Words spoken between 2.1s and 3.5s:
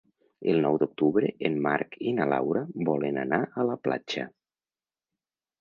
i na Laura volen anar